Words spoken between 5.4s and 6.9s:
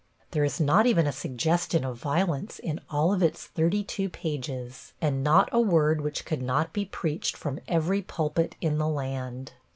a word which could not be